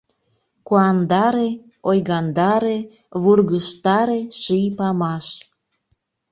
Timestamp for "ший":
4.41-4.67